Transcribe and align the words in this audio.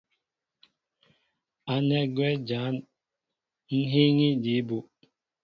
Ánɛ́ 1.73 2.01
gwɛ́ 2.15 2.31
jǎn 2.47 2.73
ŋ́ 3.77 3.83
hííŋí 3.91 4.27
jǐ 4.43 4.55
bú. 4.67 4.77